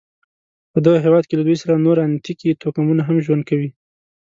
په 0.71 0.77
دغه 0.85 0.97
هېواد 1.05 1.23
کې 1.27 1.35
له 1.39 1.43
دوی 1.47 1.57
سره 1.63 1.83
نور 1.85 1.97
اتنیکي 2.01 2.49
توکمونه 2.61 3.01
هم 3.07 3.17
ژوند 3.25 3.43
کوي. 3.49 3.69